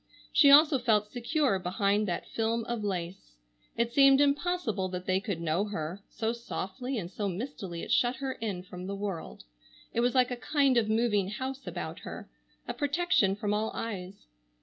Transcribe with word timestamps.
She 0.33 0.49
also 0.49 0.79
felt 0.79 1.11
secure 1.11 1.59
behind 1.59 2.07
that 2.07 2.27
film 2.27 2.63
of 2.65 2.83
lace. 2.83 3.35
It 3.77 3.93
seemed 3.93 4.19
impossible 4.19 4.89
that 4.89 5.05
they 5.05 5.19
could 5.19 5.39
know 5.39 5.65
her, 5.65 6.01
so 6.09 6.33
softly 6.33 6.97
and 6.97 7.11
so 7.11 7.29
mistily 7.29 7.83
it 7.83 7.91
shut 7.91 8.15
her 8.15 8.31
in 8.31 8.63
from 8.63 8.87
the 8.87 8.95
world. 8.95 9.43
It 9.93 9.99
was 9.99 10.15
like 10.15 10.31
a 10.31 10.35
kind 10.37 10.75
of 10.75 10.89
moving 10.89 11.29
house 11.29 11.67
about 11.67 11.99
her, 11.99 12.27
a 12.67 12.73
protection 12.73 13.35
from 13.35 13.53
all 13.53 13.69
eyes. 13.75 14.25